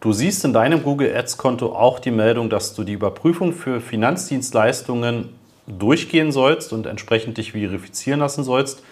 [0.00, 5.28] Du siehst in deinem Google Ads-Konto auch die Meldung, dass du die Überprüfung für Finanzdienstleistungen
[5.66, 8.82] durchgehen sollst und entsprechend dich verifizieren lassen sollst.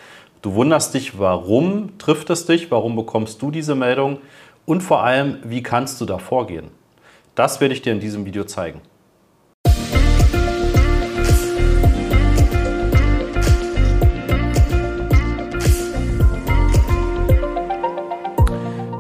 [0.43, 4.19] Du wunderst dich, warum trifft es dich, warum bekommst du diese Meldung
[4.67, 6.69] und vor allem, wie kannst du da vorgehen.
[7.35, 8.83] Das werde ich dir in diesem Video zeigen.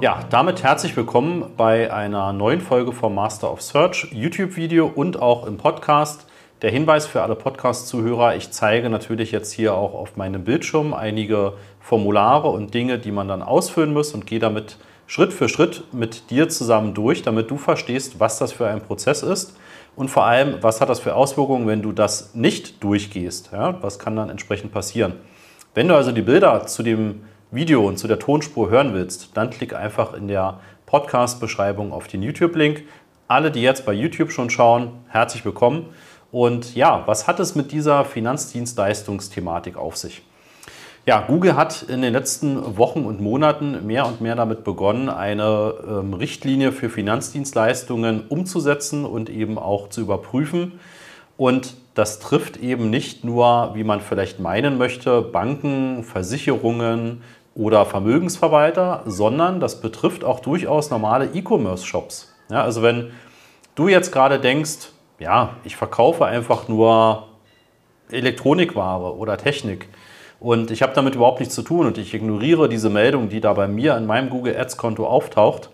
[0.00, 5.44] Ja, damit herzlich willkommen bei einer neuen Folge vom Master of Search YouTube-Video und auch
[5.44, 6.24] im Podcast.
[6.62, 11.54] Der Hinweis für alle Podcast-Zuhörer, ich zeige natürlich jetzt hier auch auf meinem Bildschirm einige
[11.80, 14.76] Formulare und Dinge, die man dann ausfüllen muss und gehe damit
[15.08, 19.24] Schritt für Schritt mit dir zusammen durch, damit du verstehst, was das für ein Prozess
[19.24, 19.56] ist
[19.96, 23.50] und vor allem, was hat das für Auswirkungen, wenn du das nicht durchgehst.
[23.52, 23.82] Ja?
[23.82, 25.14] Was kann dann entsprechend passieren?
[25.74, 29.48] Wenn du also die Bilder zu dem Video und zu der Tonspur hören willst, dann
[29.48, 32.82] klick einfach in der Podcast-Beschreibung auf den YouTube-Link.
[33.26, 35.86] Alle, die jetzt bei YouTube schon schauen, herzlich willkommen.
[36.30, 40.20] Und ja, was hat es mit dieser Finanzdienstleistungsthematik auf sich?
[41.06, 45.72] Ja, Google hat in den letzten Wochen und Monaten mehr und mehr damit begonnen, eine
[45.88, 50.78] ähm, Richtlinie für Finanzdienstleistungen umzusetzen und eben auch zu überprüfen.
[51.38, 57.22] Und das trifft eben nicht nur, wie man vielleicht meinen möchte, Banken, Versicherungen,
[57.58, 62.32] oder Vermögensverwalter, sondern das betrifft auch durchaus normale E-Commerce-Shops.
[62.50, 63.10] Ja, also wenn
[63.74, 67.26] du jetzt gerade denkst, ja, ich verkaufe einfach nur
[68.10, 69.88] Elektronikware oder Technik
[70.38, 73.52] und ich habe damit überhaupt nichts zu tun und ich ignoriere diese Meldung, die da
[73.54, 75.70] bei mir in meinem Google Ads-Konto auftaucht,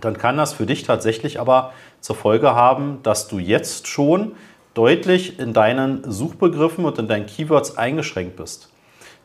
[0.00, 4.32] dann kann das für dich tatsächlich aber zur Folge haben, dass du jetzt schon
[4.72, 8.70] deutlich in deinen Suchbegriffen und in deinen Keywords eingeschränkt bist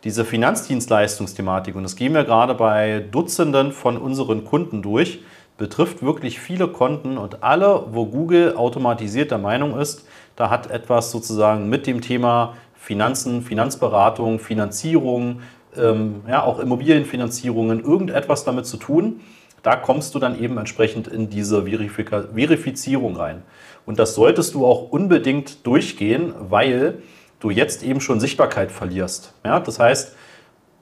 [0.04, 5.22] diese Finanzdienstleistungsthematik, und das gehen wir gerade bei Dutzenden von unseren Kunden durch,
[5.58, 11.12] betrifft wirklich viele Konten und alle, wo Google automatisiert der Meinung ist, da hat etwas
[11.12, 15.42] sozusagen mit dem Thema Finanzen, Finanzberatung, Finanzierung,
[15.78, 19.22] ähm, ja, auch Immobilienfinanzierungen, irgendetwas damit zu tun.
[19.62, 23.44] Da kommst du dann eben entsprechend in diese Verifika Verifizierung rein.
[23.86, 27.02] Und das solltest du auch unbedingt durchgehen, weil
[27.44, 29.34] du jetzt eben schon Sichtbarkeit verlierst.
[29.44, 30.16] Ja, das heißt,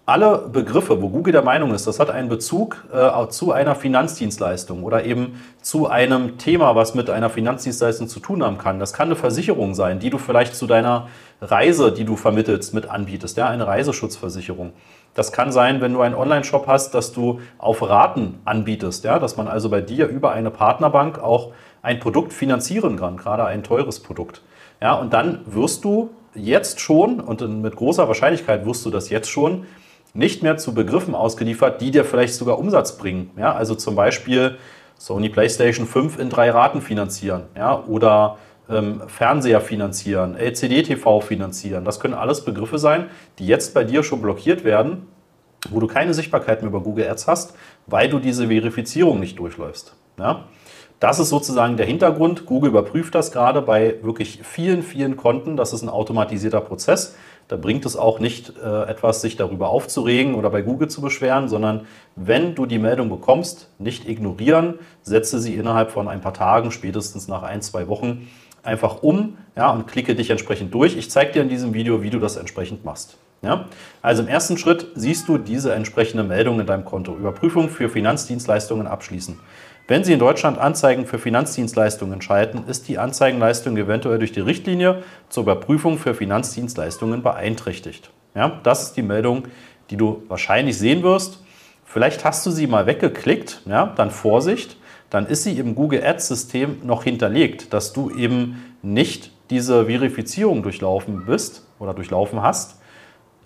[0.05, 4.83] alle Begriffe, wo Google der Meinung ist, das hat einen Bezug äh, zu einer Finanzdienstleistung
[4.83, 8.79] oder eben zu einem Thema, was mit einer Finanzdienstleistung zu tun haben kann.
[8.79, 11.07] Das kann eine Versicherung sein, die du vielleicht zu deiner
[11.39, 14.73] Reise, die du vermittelst, mit anbietest, ja, eine Reiseschutzversicherung.
[15.13, 19.37] Das kann sein, wenn du einen Online-Shop hast, dass du auf Raten anbietest, ja, dass
[19.37, 23.99] man also bei dir über eine Partnerbank auch ein Produkt finanzieren kann, gerade ein teures
[23.99, 24.41] Produkt.
[24.81, 29.29] Ja, und dann wirst du jetzt schon, und mit großer Wahrscheinlichkeit wirst du das jetzt
[29.29, 29.65] schon,
[30.13, 33.31] nicht mehr zu Begriffen ausgeliefert, die dir vielleicht sogar Umsatz bringen.
[33.37, 34.57] Ja, also zum Beispiel
[34.97, 38.37] Sony PlayStation 5 in drei Raten finanzieren ja, oder
[38.69, 41.85] ähm, Fernseher finanzieren, LCD-TV finanzieren.
[41.85, 43.09] Das können alles Begriffe sein,
[43.39, 45.07] die jetzt bei dir schon blockiert werden,
[45.69, 47.55] wo du keine Sichtbarkeit mehr über Google Ads hast,
[47.87, 49.95] weil du diese Verifizierung nicht durchläufst.
[50.19, 50.45] Ja?
[51.01, 52.45] Das ist sozusagen der Hintergrund.
[52.45, 55.57] Google überprüft das gerade bei wirklich vielen, vielen Konten.
[55.57, 57.15] Das ist ein automatisierter Prozess.
[57.47, 61.49] Da bringt es auch nicht äh, etwas, sich darüber aufzuregen oder bei Google zu beschweren,
[61.49, 66.69] sondern wenn du die Meldung bekommst, nicht ignorieren, setze sie innerhalb von ein paar Tagen,
[66.69, 68.29] spätestens nach ein, zwei Wochen,
[68.61, 70.95] einfach um ja, und klicke dich entsprechend durch.
[70.95, 73.17] Ich zeige dir in diesem Video, wie du das entsprechend machst.
[73.41, 73.65] Ja?
[74.03, 77.15] Also im ersten Schritt siehst du diese entsprechende Meldung in deinem Konto.
[77.15, 79.39] Überprüfung für Finanzdienstleistungen abschließen.
[79.87, 85.03] Wenn Sie in Deutschland Anzeigen für Finanzdienstleistungen schalten, ist die Anzeigenleistung eventuell durch die Richtlinie
[85.29, 88.11] zur Überprüfung für Finanzdienstleistungen beeinträchtigt.
[88.35, 89.47] Ja, das ist die Meldung,
[89.89, 91.43] die du wahrscheinlich sehen wirst.
[91.83, 94.77] Vielleicht hast du sie mal weggeklickt, ja, dann Vorsicht,
[95.09, 100.63] dann ist sie im Google Ads System noch hinterlegt, dass du eben nicht diese Verifizierung
[100.63, 102.80] durchlaufen bist oder durchlaufen hast.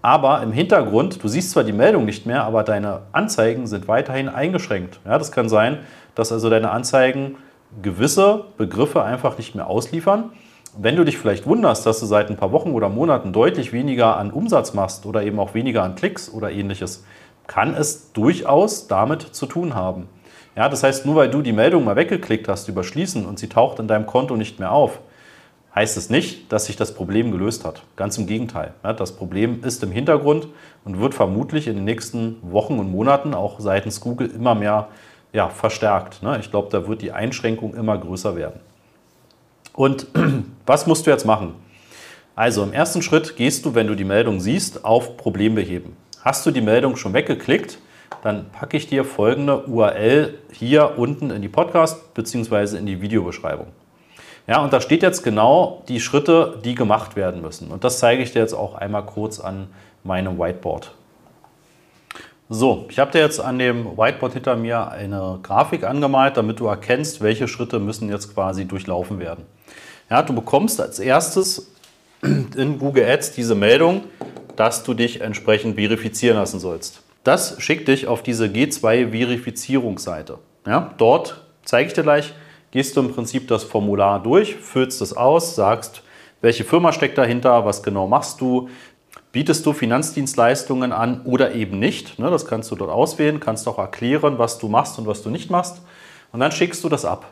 [0.05, 4.29] Aber im Hintergrund, du siehst zwar die Meldung nicht mehr, aber deine Anzeigen sind weiterhin
[4.29, 4.99] eingeschränkt.
[5.03, 5.79] Ja, das kann sein,
[6.13, 7.37] dass also deine Anzeigen
[7.81, 10.25] gewisse Begriffe einfach nicht mehr ausliefern.
[10.77, 14.17] Wenn du dich vielleicht wunderst, dass du seit ein paar Wochen oder Monaten deutlich weniger
[14.17, 17.03] an Umsatz machst oder eben auch weniger an Klicks oder ähnliches,
[17.47, 20.07] kann es durchaus damit zu tun haben.
[20.55, 23.79] Ja, das heißt, nur weil du die Meldung mal weggeklickt hast, überschließen und sie taucht
[23.79, 24.99] in deinem Konto nicht mehr auf,
[25.75, 27.83] heißt es nicht, dass sich das Problem gelöst hat.
[27.97, 28.73] Ganz im Gegenteil.
[28.81, 30.47] Das Problem ist im Hintergrund
[30.85, 34.87] und wird vermutlich in den nächsten Wochen und Monaten auch seitens Google immer mehr
[35.33, 36.23] ja, verstärkt.
[36.23, 36.39] Ne?
[36.39, 38.61] Ich glaube, da wird die Einschränkung immer größer werden.
[39.73, 40.07] Und
[40.65, 41.55] was musst du jetzt machen?
[42.35, 45.97] Also im ersten Schritt gehst du, wenn du die Meldung siehst, auf Problem beheben.
[46.21, 47.79] Hast du die Meldung schon weggeklickt,
[48.23, 52.77] dann packe ich dir folgende URL hier unten in die Podcast bzw.
[52.77, 53.67] in die Videobeschreibung.
[54.47, 57.71] Ja, und da steht jetzt genau die Schritte, die gemacht werden müssen.
[57.71, 59.67] Und das zeige ich dir jetzt auch einmal kurz an
[60.03, 60.91] meinem Whiteboard.
[62.47, 66.67] So, ich habe dir jetzt an dem Whiteboard hinter mir eine Grafik angemalt, damit du
[66.67, 69.45] erkennst, welche Schritte müssen jetzt quasi durchlaufen werden.
[70.11, 71.71] Ja, du bekommst als erstes
[72.21, 74.03] in Google Ads diese Meldung,
[74.55, 77.01] dass du dich entsprechend verifizieren lassen sollst.
[77.23, 80.37] Das schickt dich auf diese G2-Verifizierungsseite.
[80.67, 82.35] Ja, dort zeige ich dir gleich,
[82.71, 86.03] gehst du im Prinzip das Formular durch, füllst es aus, sagst,
[86.41, 88.69] welche Firma steckt dahinter, was genau machst du,
[89.31, 92.19] bietest du Finanzdienstleistungen an oder eben nicht.
[92.19, 95.29] Ne, das kannst du dort auswählen, kannst auch erklären, was du machst und was du
[95.29, 95.81] nicht machst.
[96.31, 97.25] Und dann schickst du das ab.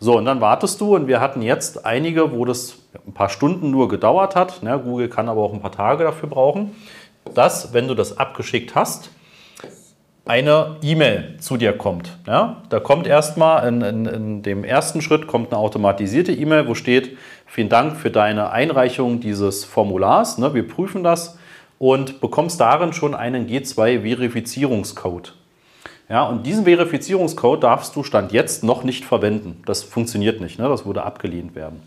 [0.00, 2.76] So, und dann wartest du und wir hatten jetzt einige, wo das
[3.06, 4.62] ein paar Stunden nur gedauert hat.
[4.62, 6.74] Ne, Google kann aber auch ein paar Tage dafür brauchen,
[7.34, 9.10] dass, wenn du das abgeschickt hast,
[10.26, 12.16] eine E-Mail zu dir kommt.
[12.26, 12.62] Ja?
[12.70, 17.16] Da kommt erstmal in, in, in dem ersten Schritt kommt eine automatisierte E-Mail, wo steht,
[17.46, 20.38] vielen Dank für deine Einreichung dieses Formulars.
[20.38, 20.54] Ne?
[20.54, 21.38] Wir prüfen das
[21.78, 25.34] und bekommst darin schon einen G2-Verifizierungscode.
[26.08, 29.62] Ja, und diesen Verifizierungscode darfst du Stand jetzt noch nicht verwenden.
[29.64, 30.68] Das funktioniert nicht, ne?
[30.68, 31.82] das würde abgelehnt werden.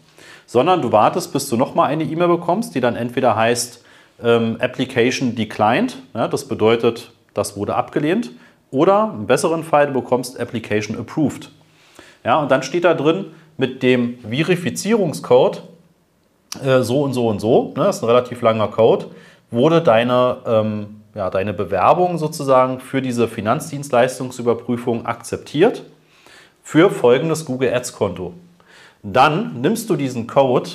[0.45, 3.83] Sondern du wartest, bis du nochmal eine E-Mail bekommst, die dann entweder heißt
[4.23, 8.31] ähm, Application Declined, ja, das bedeutet, das wurde abgelehnt.
[8.71, 11.51] Oder im besseren Fall, du bekommst Application Approved.
[12.23, 13.25] Ja, und dann steht da drin
[13.57, 15.63] mit dem Verifizierungscode
[16.63, 19.07] äh, so und so und so, ne, das ist ein relativ langer Code,
[19.51, 25.83] wurde deine, ähm, ja, deine Bewerbung sozusagen für diese Finanzdienstleistungsüberprüfung akzeptiert
[26.63, 28.33] für folgendes Google Ads Konto.
[29.03, 30.69] Dann nimmst du diesen Code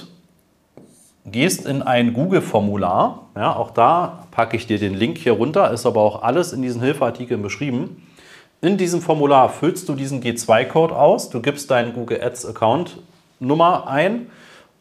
[1.25, 3.27] gehst in ein Google-Formular.
[3.37, 6.63] Ja, auch da packe ich dir den Link hier runter, ist aber auch alles in
[6.63, 8.07] diesen Hilfeartikeln beschrieben.
[8.61, 14.29] In diesem Formular füllst du diesen G2-Code aus, du gibst deinen Google Ads-Account-Nummer ein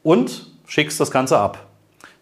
[0.04, 1.66] und schickst das Ganze ab.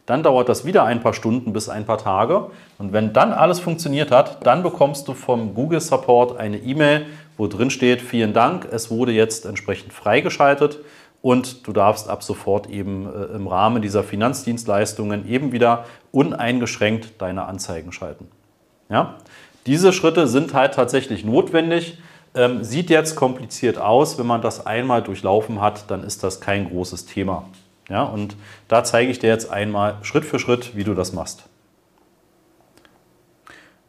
[0.06, 2.50] Dann dauert das wieder ein paar Stunden bis ein paar Tage.
[2.80, 7.06] Und wenn dann alles funktioniert hat, dann bekommst du vom Google Support eine E-Mail,
[7.38, 10.80] wo drin steht, vielen Dank, es wurde jetzt entsprechend freigeschaltet
[11.22, 17.46] und du darfst ab sofort eben äh, im Rahmen dieser Finanzdienstleistungen eben wieder uneingeschränkt deine
[17.46, 18.28] Anzeigen schalten.
[18.90, 19.16] Ja?
[19.66, 22.00] Diese Schritte sind halt tatsächlich notwendig.
[22.36, 24.18] Ähm, sieht jetzt kompliziert aus.
[24.18, 27.46] Wenn man das einmal durchlaufen hat, dann ist das kein großes Thema.
[27.90, 28.04] Ja?
[28.04, 28.36] Und
[28.68, 31.44] da zeige ich dir jetzt einmal Schritt für Schritt, wie du das machst.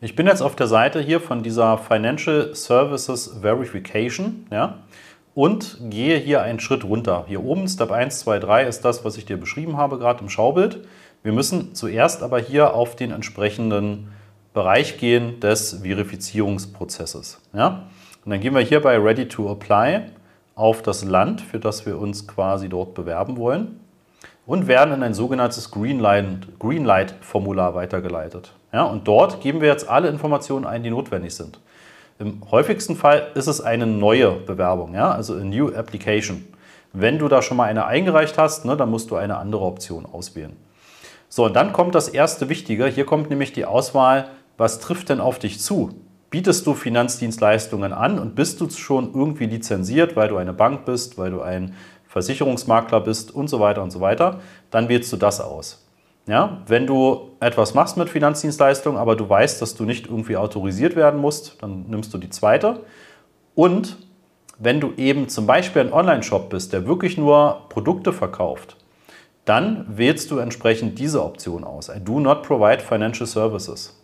[0.01, 4.47] Ich bin jetzt auf der Seite hier von dieser Financial Services Verification.
[4.51, 4.79] Ja?
[5.35, 7.25] Und gehe hier einen Schritt runter.
[7.29, 10.29] Hier oben, Step 1, 2, 3 ist das, was ich dir beschrieben habe, gerade im
[10.29, 10.85] Schaubild.
[11.23, 14.09] Wir müssen zuerst aber hier auf den entsprechenden
[14.55, 17.41] Bereich gehen des Verifizierungsprozesses.
[17.53, 17.87] Ja?
[18.25, 20.07] Und dann gehen wir hier bei Ready to Apply
[20.57, 23.79] auf das Land, für das wir uns quasi dort bewerben wollen
[24.47, 28.53] und werden in ein sogenanntes Greenlight-Formular weitergeleitet.
[28.73, 28.83] Ja?
[28.83, 31.61] Und dort geben wir jetzt alle Informationen ein, die notwendig sind.
[32.21, 35.11] Im häufigsten Fall ist es eine neue Bewerbung, ja?
[35.11, 36.45] also a New Application.
[36.93, 40.05] Wenn du da schon mal eine eingereicht hast, ne, dann musst du eine andere Option
[40.05, 40.55] auswählen.
[41.31, 42.87] So, und dann kommt das erste Wichtige.
[42.89, 44.29] Hier kommt nämlich die Auswahl,
[44.59, 45.95] was trifft denn auf dich zu?
[46.29, 51.17] Bietest du Finanzdienstleistungen an und bist du schon irgendwie lizenziert, weil du eine Bank bist,
[51.17, 51.75] weil du ein
[52.07, 55.87] Versicherungsmakler bist und so weiter und so weiter, dann wählst du das aus.
[56.27, 60.95] Ja, wenn du etwas machst mit Finanzdienstleistungen, aber du weißt, dass du nicht irgendwie autorisiert
[60.95, 62.81] werden musst, dann nimmst du die zweite.
[63.55, 63.97] Und
[64.59, 68.77] wenn du eben zum Beispiel ein Online-Shop bist, der wirklich nur Produkte verkauft,
[69.45, 71.89] dann wählst du entsprechend diese Option aus.
[71.89, 73.99] I do not provide financial services.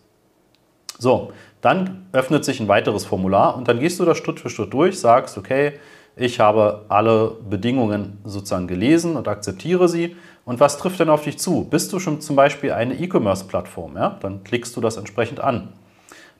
[0.98, 4.72] So, dann öffnet sich ein weiteres Formular und dann gehst du das Schritt für Schritt
[4.72, 5.74] durch, sagst, okay,
[6.16, 11.38] ich habe alle Bedingungen sozusagen gelesen und akzeptiere sie und was trifft denn auf dich
[11.38, 11.64] zu?
[11.64, 13.96] Bist du schon zum Beispiel eine E-Commerce-Plattform?
[13.96, 14.16] Ja?
[14.20, 15.74] Dann klickst du das entsprechend an.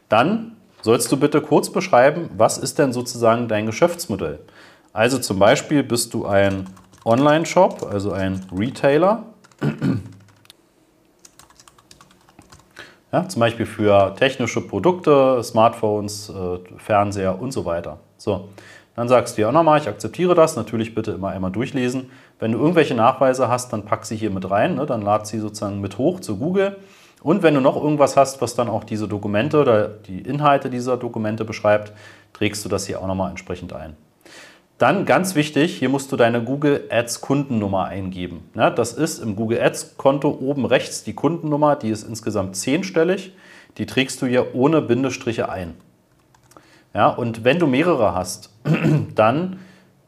[0.08, 4.40] Dann sollst du bitte kurz beschreiben, was ist denn sozusagen dein Geschäftsmodell?
[4.94, 6.70] Also zum Beispiel bist du ein
[7.04, 9.24] Online-Shop, also ein Retailer.
[13.12, 17.98] Ja, zum Beispiel für technische Produkte, Smartphones, äh, Fernseher und so weiter.
[18.16, 18.48] So,
[18.96, 20.56] dann sagst du ja nochmal, ich akzeptiere das.
[20.56, 22.10] Natürlich bitte immer einmal durchlesen.
[22.38, 24.76] Wenn du irgendwelche Nachweise hast, dann pack sie hier mit rein.
[24.76, 24.86] Ne?
[24.86, 26.78] Dann lad sie sozusagen mit hoch zu Google.
[27.22, 30.96] Und wenn du noch irgendwas hast, was dann auch diese Dokumente oder die Inhalte dieser
[30.96, 31.92] Dokumente beschreibt,
[32.32, 33.96] trägst du das hier auch nochmal entsprechend ein.
[34.78, 38.50] Dann ganz wichtig, hier musst du deine Google Ads Kundennummer eingeben.
[38.54, 43.34] Ja, das ist im Google Ads Konto oben rechts die Kundennummer, die ist insgesamt zehnstellig.
[43.78, 45.74] Die trägst du hier ohne Bindestriche ein.
[46.96, 48.50] Ja, und wenn du mehrere hast,
[49.14, 49.58] dann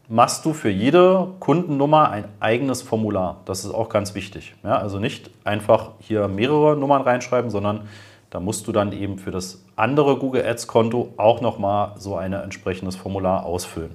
[0.09, 3.43] machst du für jede Kundennummer ein eigenes Formular.
[3.45, 4.55] Das ist auch ganz wichtig.
[4.65, 7.83] Ja, also nicht einfach hier mehrere Nummern reinschreiben, sondern
[8.31, 12.33] da musst du dann eben für das andere Google Ads Konto auch nochmal so ein
[12.33, 13.95] entsprechendes Formular ausfüllen.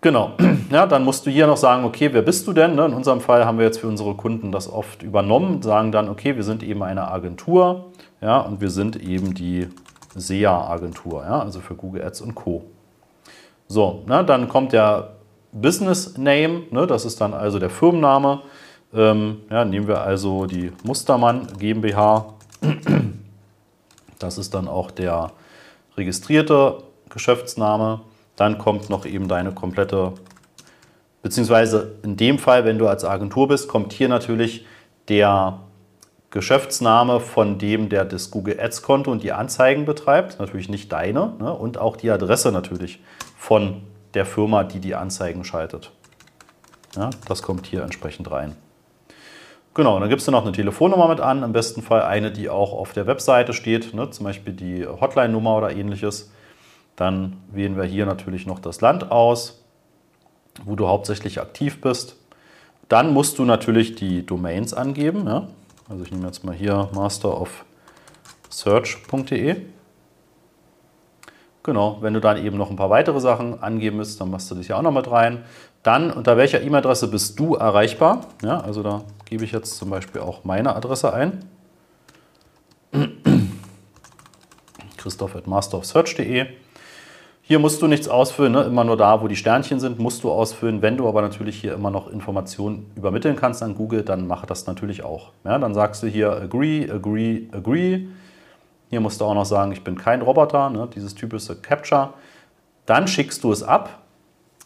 [0.00, 0.32] Genau,
[0.70, 2.76] ja, dann musst du hier noch sagen, okay, wer bist du denn?
[2.76, 6.08] Ne, in unserem Fall haben wir jetzt für unsere Kunden das oft übernommen, sagen dann,
[6.08, 7.90] okay, wir sind eben eine Agentur
[8.22, 9.68] ja, und wir sind eben die
[10.16, 12.64] SEA-Agentur, ja, also für Google Ads und Co.
[13.68, 15.16] So, ne, dann kommt der
[15.52, 18.42] Business Name, ne, das ist dann also der Firmenname.
[18.94, 22.34] Ähm, ja, nehmen wir also die Mustermann GmbH.
[24.18, 25.32] Das ist dann auch der
[25.96, 28.00] registrierte Geschäftsname.
[28.36, 30.12] Dann kommt noch eben deine komplette,
[31.22, 34.64] beziehungsweise in dem Fall, wenn du als Agentur bist, kommt hier natürlich
[35.08, 35.58] der
[36.36, 41.32] Geschäftsname von dem, der das Google Ads Konto und die Anzeigen betreibt, natürlich nicht deine,
[41.38, 41.50] ne?
[41.50, 43.00] und auch die Adresse natürlich
[43.38, 43.80] von
[44.12, 45.92] der Firma, die die Anzeigen schaltet.
[46.94, 48.54] Ja, das kommt hier entsprechend rein.
[49.72, 52.74] Genau, dann gibst du noch eine Telefonnummer mit an, im besten Fall eine, die auch
[52.74, 54.10] auf der Webseite steht, ne?
[54.10, 56.30] zum Beispiel die Hotline-Nummer oder ähnliches.
[56.96, 59.64] Dann wählen wir hier natürlich noch das Land aus,
[60.66, 62.16] wo du hauptsächlich aktiv bist.
[62.90, 65.26] Dann musst du natürlich die Domains angeben.
[65.26, 65.48] Ja?
[65.88, 69.56] Also ich nehme jetzt mal hier masterofsearch.de.
[71.62, 74.54] Genau, wenn du dann eben noch ein paar weitere Sachen angeben müsst, dann machst du
[74.54, 75.44] das hier auch noch mit rein.
[75.82, 78.26] Dann, unter welcher E-Mail-Adresse bist du erreichbar?
[78.42, 81.44] Ja, also da gebe ich jetzt zum Beispiel auch meine Adresse ein.
[84.96, 86.46] Christoph at masterofsearch.de.
[87.48, 88.62] Hier musst du nichts ausfüllen, ne?
[88.62, 90.82] immer nur da, wo die Sternchen sind, musst du ausfüllen.
[90.82, 94.66] Wenn du aber natürlich hier immer noch Informationen übermitteln kannst an Google, dann mache das
[94.66, 95.30] natürlich auch.
[95.44, 98.08] Ja, dann sagst du hier agree, agree, agree.
[98.90, 100.88] Hier musst du auch noch sagen, ich bin kein Roboter, ne?
[100.92, 102.14] dieses typische Capture.
[102.84, 104.00] Dann schickst du es ab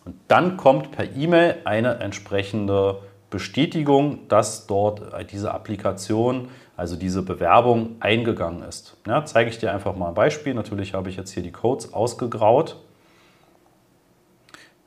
[0.07, 6.49] und dann kommt per E-Mail eine entsprechende Bestätigung, dass dort diese Applikation
[6.81, 8.97] also diese Bewerbung eingegangen ist.
[9.07, 10.55] Ja, zeige ich dir einfach mal ein Beispiel.
[10.55, 12.77] Natürlich habe ich jetzt hier die Codes ausgegraut.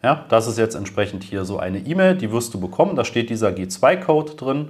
[0.02, 2.96] Ja, das ist jetzt entsprechend hier so eine E-Mail, die wirst du bekommen.
[2.96, 4.70] Da steht dieser G2-Code drin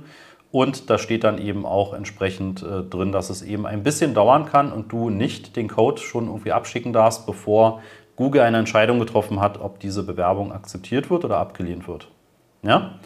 [0.51, 4.45] und da steht dann eben auch entsprechend äh, drin, dass es eben ein bisschen dauern
[4.45, 7.81] kann und du nicht den Code schon irgendwie abschicken darfst, bevor
[8.17, 12.09] Google eine Entscheidung getroffen hat, ob diese Bewerbung akzeptiert wird oder abgelehnt wird.
[12.63, 12.99] Ja?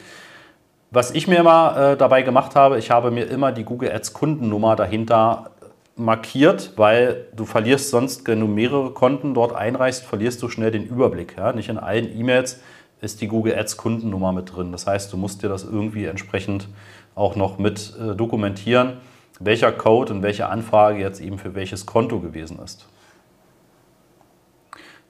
[0.90, 4.14] Was ich mir immer äh, dabei gemacht habe, ich habe mir immer die Google Ads
[4.14, 5.52] Kundennummer dahinter
[5.98, 10.86] markiert, weil du verlierst sonst, wenn du mehrere Konten dort einreichst, verlierst du schnell den
[10.86, 11.36] Überblick.
[11.38, 11.52] Ja?
[11.52, 12.62] Nicht in allen E-Mails
[13.02, 14.72] ist die Google Ads Kundennummer mit drin.
[14.72, 16.70] Das heißt, du musst dir das irgendwie entsprechend
[17.16, 18.94] auch noch mit äh, dokumentieren,
[19.42, 22.88] welcher Code und welche Anfrage jetzt eben für welches Konto gewesen ist.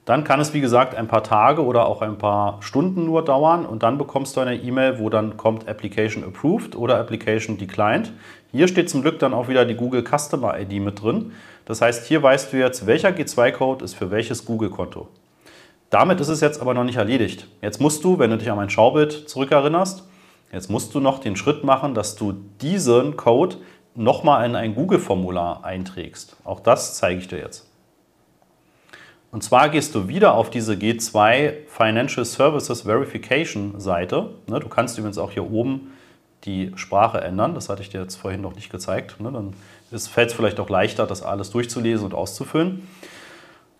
[0.08, 3.66] Dann kann es, wie gesagt, ein paar Tage oder auch ein paar Stunden nur dauern
[3.66, 8.10] und dann bekommst du eine E-Mail, wo dann kommt Application Approved oder Application Declined.
[8.50, 11.32] Hier steht zum Glück dann auch wieder die Google Customer ID mit drin.
[11.66, 15.08] Das heißt, hier weißt du jetzt, welcher G2-Code ist für welches Google-Konto.
[15.90, 17.46] Damit ist es jetzt aber noch nicht erledigt.
[17.60, 20.08] Jetzt musst du, wenn du dich an mein Schaubild zurückerinnerst,
[20.54, 23.56] jetzt musst du noch den Schritt machen, dass du diesen Code
[23.94, 26.38] nochmal in ein Google-Formular einträgst.
[26.44, 27.67] Auch das zeige ich dir jetzt.
[29.30, 34.30] Und zwar gehst du wieder auf diese G2 Financial Services Verification Seite.
[34.46, 35.92] Ne, du kannst übrigens auch hier oben
[36.44, 37.54] die Sprache ändern.
[37.54, 39.20] Das hatte ich dir jetzt vorhin noch nicht gezeigt.
[39.20, 39.52] Ne, dann
[39.90, 42.88] fällt es vielleicht auch leichter, das alles durchzulesen und auszufüllen.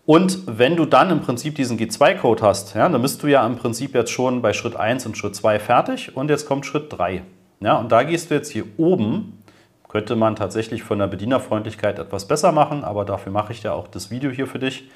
[0.05, 3.57] Und wenn du dann im Prinzip diesen G2-Code hast, ja, dann bist du ja im
[3.57, 7.21] Prinzip jetzt schon bei Schritt 1 und Schritt 2 fertig und jetzt kommt Schritt 3.
[7.59, 9.43] Ja, und da gehst du jetzt hier oben,
[9.87, 13.87] könnte man tatsächlich von der Bedienerfreundlichkeit etwas besser machen, aber dafür mache ich ja auch
[13.87, 14.89] das Video hier für dich.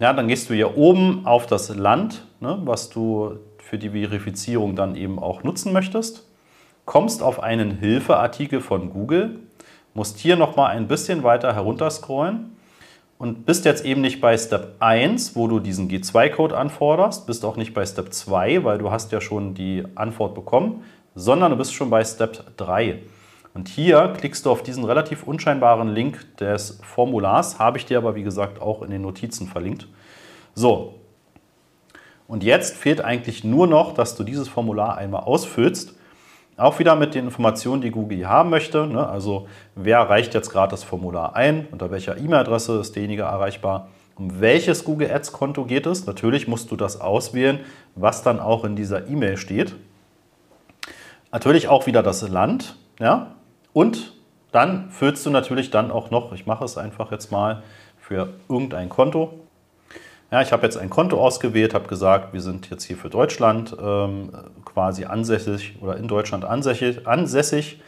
[0.00, 4.74] Ja, dann gehst du hier oben auf das Land, ne, was du für die Verifizierung
[4.74, 6.28] dann eben auch nutzen möchtest,
[6.84, 9.38] kommst auf einen Hilfeartikel von Google,
[9.94, 12.56] musst hier nochmal ein bisschen weiter herunterscrollen
[13.18, 17.56] und bist jetzt eben nicht bei Step 1, wo du diesen G2-Code anforderst, bist auch
[17.56, 20.82] nicht bei Step 2, weil du hast ja schon die Antwort bekommen,
[21.14, 22.98] sondern du bist schon bei Step 3.
[23.54, 28.16] Und hier klickst du auf diesen relativ unscheinbaren Link des Formulars, habe ich dir aber
[28.16, 29.88] wie gesagt auch in den Notizen verlinkt.
[30.54, 30.94] So,
[32.26, 35.94] und jetzt fehlt eigentlich nur noch, dass du dieses Formular einmal ausfüllst.
[36.56, 38.86] Auch wieder mit den Informationen, die Google hier haben möchte.
[38.86, 39.06] Ne?
[39.06, 44.40] Also wer reicht jetzt gerade das Formular ein, unter welcher E-Mail-Adresse ist derjenige erreichbar, um
[44.40, 46.06] welches Google Ads-Konto geht es.
[46.06, 47.60] Natürlich musst du das auswählen,
[47.96, 49.74] was dann auch in dieser E-Mail steht.
[51.32, 52.76] Natürlich auch wieder das Land.
[53.00, 53.33] Ja?
[53.74, 54.12] Und
[54.52, 57.62] dann füllst du natürlich dann auch noch, ich mache es einfach jetzt mal
[57.98, 59.40] für irgendein Konto.
[60.30, 63.76] Ja, ich habe jetzt ein Konto ausgewählt, habe gesagt, wir sind jetzt hier für Deutschland
[63.82, 64.30] ähm,
[64.64, 67.80] quasi ansässig oder in Deutschland ansässig, ansässig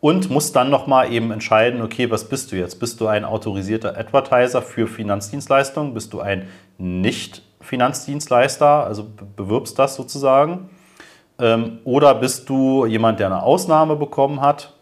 [0.00, 2.78] und muss dann nochmal eben entscheiden, okay, was bist du jetzt?
[2.78, 5.94] Bist du ein autorisierter Advertiser für Finanzdienstleistungen?
[5.94, 6.48] Bist du ein
[6.78, 10.68] Nicht-Finanzdienstleister, also bewirbst das sozusagen?
[11.38, 14.73] Ähm, oder bist du jemand, der eine Ausnahme bekommen hat?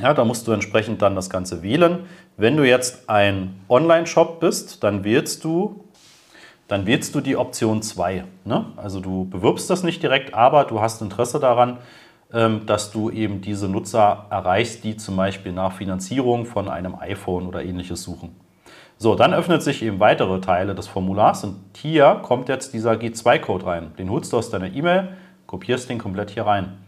[0.00, 2.00] Ja, da musst du entsprechend dann das Ganze wählen.
[2.36, 5.84] Wenn du jetzt ein Online-Shop bist, dann wählst du,
[6.68, 8.24] dann wählst du die Option 2.
[8.44, 8.66] Ne?
[8.76, 11.78] Also du bewirbst das nicht direkt, aber du hast Interesse daran,
[12.32, 17.46] ähm, dass du eben diese Nutzer erreichst, die zum Beispiel nach Finanzierung von einem iPhone
[17.46, 18.36] oder ähnliches suchen.
[18.98, 23.66] So, dann öffnet sich eben weitere Teile des Formulars und hier kommt jetzt dieser G2-Code
[23.66, 23.92] rein.
[23.98, 25.08] Den holst du aus deiner E-Mail,
[25.46, 26.78] kopierst den komplett hier rein.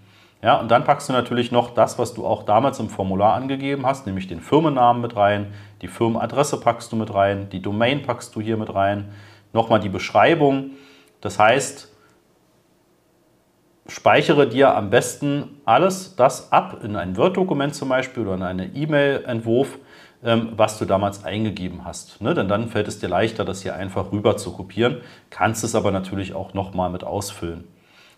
[0.42, 3.85] Ja, und dann packst du natürlich noch das, was du auch damals im Formular angegeben
[3.85, 8.35] hast, nämlich den Firmennamen mit rein, die Firmenadresse packst du mit rein, die Domain packst
[8.35, 9.11] du hier mit rein,
[9.52, 10.70] nochmal die Beschreibung.
[11.20, 11.94] Das heißt,
[13.87, 18.75] speichere dir am besten alles das ab in ein Word-Dokument zum Beispiel oder in einen
[18.75, 19.78] E-Mail-Entwurf,
[20.25, 22.23] ähm, was du damals eingegeben hast.
[22.23, 22.32] Ne?
[22.32, 25.90] Denn dann fällt es dir leichter, das hier einfach rüber zu kopieren, kannst es aber
[25.90, 27.64] natürlich auch nochmal mit ausfüllen.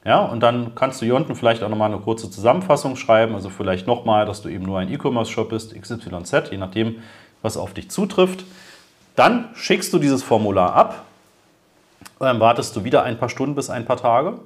[0.04, 3.50] Ja, und dann kannst du hier unten vielleicht auch nochmal eine kurze Zusammenfassung schreiben, also
[3.50, 6.96] vielleicht nochmal, dass du eben nur ein E-Commerce-Shop bist, XYZ, je nachdem,
[7.40, 8.44] was auf dich zutrifft.
[9.14, 11.04] Dann schickst du dieses Formular ab,
[12.18, 14.38] dann wartest du wieder ein paar Stunden bis ein paar Tage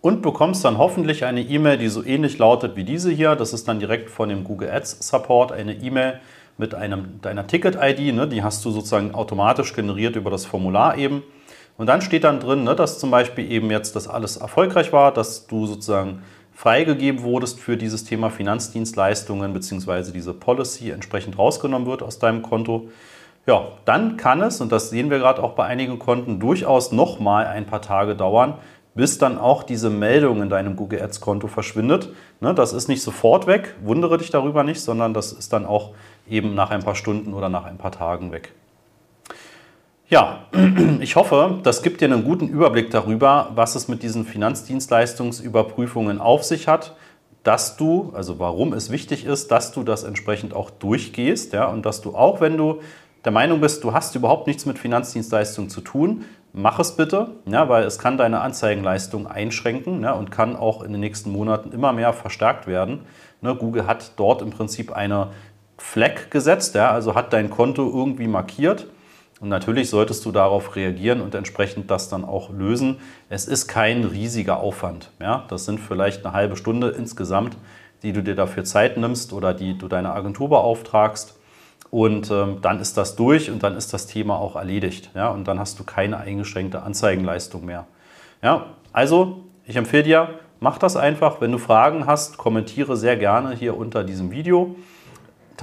[0.00, 3.36] und bekommst dann hoffentlich eine E-Mail, die so ähnlich lautet wie diese hier.
[3.36, 6.20] Das ist dann direkt von dem Google Ads Support eine E-Mail
[6.58, 8.14] mit einem, deiner Ticket-ID.
[8.14, 8.28] Ne?
[8.28, 11.22] Die hast du sozusagen automatisch generiert über das Formular eben.
[11.76, 15.12] Und dann steht dann drin, ne, dass zum Beispiel eben jetzt das alles erfolgreich war,
[15.12, 16.22] dass du sozusagen
[16.54, 22.88] freigegeben wurdest für dieses Thema Finanzdienstleistungen beziehungsweise diese Policy entsprechend rausgenommen wird aus deinem Konto.
[23.46, 27.46] Ja, dann kann es, und das sehen wir gerade auch bei einigen Konten, durchaus nochmal
[27.46, 28.54] ein paar Tage dauern,
[28.94, 32.10] bis dann auch diese Meldung in deinem Google Ads Konto verschwindet.
[32.40, 35.90] Ne, das ist nicht sofort weg, wundere dich darüber nicht, sondern das ist dann auch
[36.30, 38.52] eben nach ein paar Stunden oder nach ein paar Tagen weg.
[40.10, 40.44] Ja,
[41.00, 46.44] ich hoffe, das gibt dir einen guten Überblick darüber, was es mit diesen Finanzdienstleistungsüberprüfungen auf
[46.44, 46.94] sich hat,
[47.42, 51.86] dass du, also warum es wichtig ist, dass du das entsprechend auch durchgehst ja, und
[51.86, 52.80] dass du auch, wenn du
[53.24, 57.70] der Meinung bist, du hast überhaupt nichts mit Finanzdienstleistungen zu tun, mach es bitte, ja,
[57.70, 61.94] weil es kann deine Anzeigenleistung einschränken ja, und kann auch in den nächsten Monaten immer
[61.94, 63.00] mehr verstärkt werden.
[63.40, 65.28] Ne, Google hat dort im Prinzip eine
[65.78, 68.86] Flag gesetzt, ja, also hat dein Konto irgendwie markiert
[69.40, 72.98] und natürlich solltest du darauf reagieren und entsprechend das dann auch lösen.
[73.28, 75.10] Es ist kein riesiger Aufwand.
[75.20, 75.44] Ja?
[75.48, 77.56] Das sind vielleicht eine halbe Stunde insgesamt,
[78.02, 81.38] die du dir dafür Zeit nimmst oder die du deine Agentur beauftragst.
[81.90, 85.10] Und ähm, dann ist das durch und dann ist das Thema auch erledigt.
[85.14, 85.28] Ja?
[85.30, 87.86] Und dann hast du keine eingeschränkte Anzeigenleistung mehr.
[88.42, 88.66] Ja?
[88.92, 90.28] Also, ich empfehle dir,
[90.60, 91.40] mach das einfach.
[91.40, 94.76] Wenn du Fragen hast, kommentiere sehr gerne hier unter diesem Video.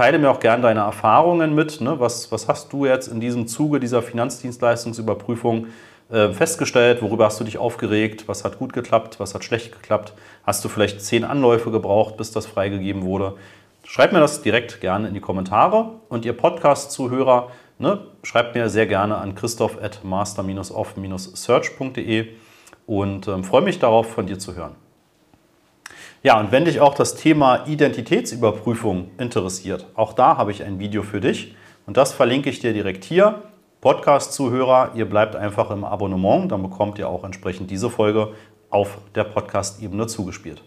[0.01, 1.79] Teile mir auch gerne deine Erfahrungen mit.
[1.79, 1.99] Ne?
[1.99, 5.67] Was, was hast du jetzt in diesem Zuge dieser Finanzdienstleistungsüberprüfung
[6.09, 7.03] äh, festgestellt?
[7.03, 8.27] Worüber hast du dich aufgeregt?
[8.27, 9.19] Was hat gut geklappt?
[9.19, 10.13] Was hat schlecht geklappt?
[10.43, 13.35] Hast du vielleicht zehn Anläufe gebraucht, bis das freigegeben wurde?
[13.83, 15.91] Schreibt mir das direkt gerne in die Kommentare.
[16.09, 22.27] Und ihr Podcast-Zuhörer, ne, schreibt mir sehr gerne an christoph at master-off-search.de
[22.87, 24.80] und ähm, freue mich darauf, von dir zu hören.
[26.23, 31.01] Ja, und wenn dich auch das Thema Identitätsüberprüfung interessiert, auch da habe ich ein Video
[31.01, 31.55] für dich
[31.87, 33.41] und das verlinke ich dir direkt hier.
[33.81, 38.33] Podcast-Zuhörer, ihr bleibt einfach im Abonnement, dann bekommt ihr auch entsprechend diese Folge
[38.69, 40.61] auf der Podcast-Ebene zugespielt.